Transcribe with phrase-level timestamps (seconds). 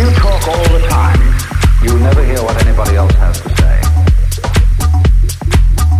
[0.00, 1.20] you talk all the time,
[1.82, 3.76] you never hear what anybody else has to say.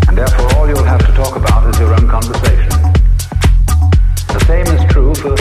[0.08, 2.72] And therefore, all you'll have to talk about is your own conversation.
[4.32, 5.36] The same is true for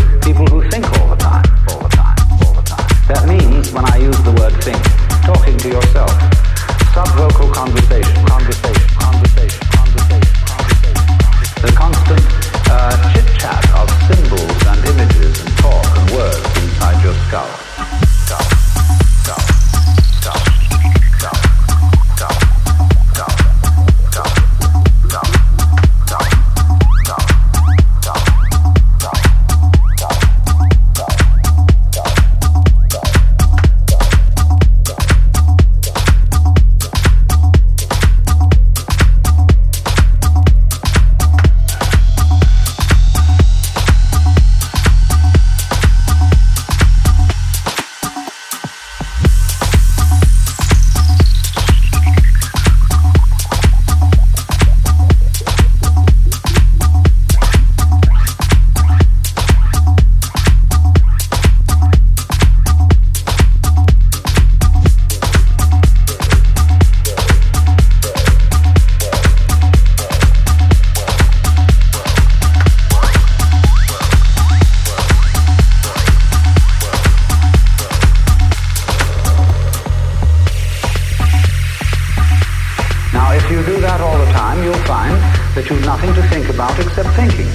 [83.49, 85.17] If you do that all the time, you'll find
[85.57, 87.49] that you've nothing to think about except thinking.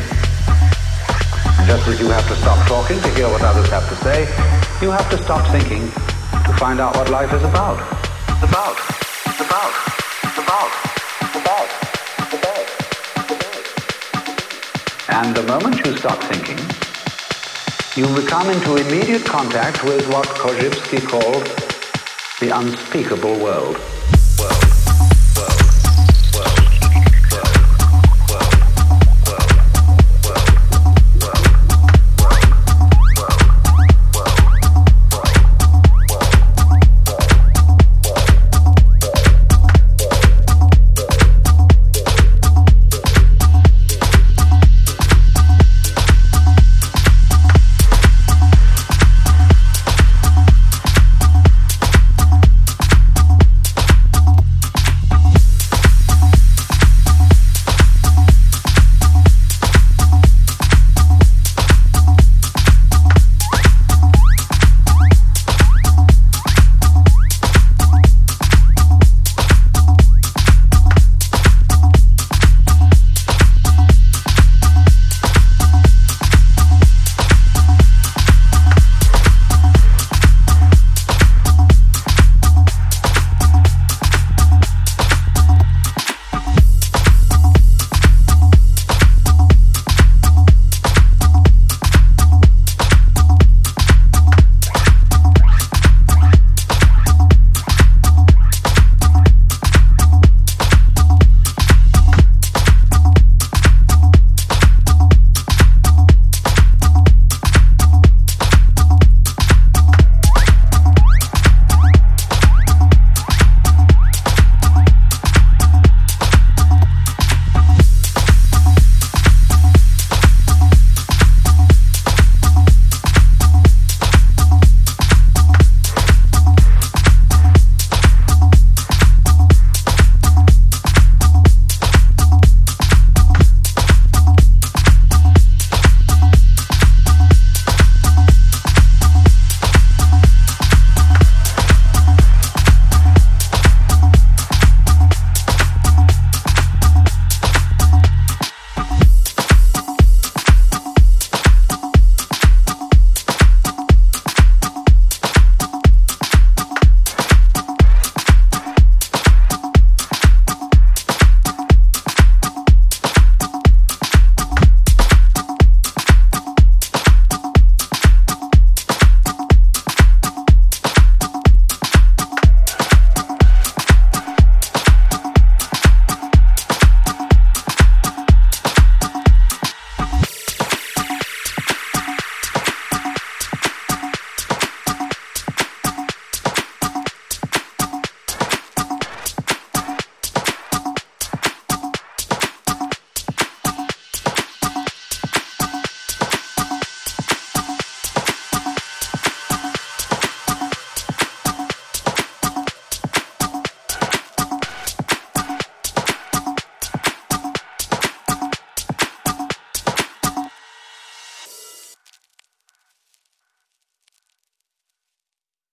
[1.70, 4.26] Just as you have to stop talking to hear what others have to say,
[4.82, 7.78] you have to stop thinking to find out what life is about.
[8.42, 8.74] About.
[9.38, 9.74] About.
[10.34, 10.70] About.
[11.30, 11.70] About.
[12.34, 12.66] About.
[15.14, 16.58] And the moment you stop thinking,
[17.94, 21.46] you become into immediate contact with what Korzybski called
[22.42, 23.78] the unspeakable world.